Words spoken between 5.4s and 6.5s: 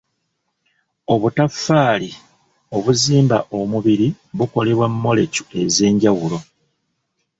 ez'enjawulo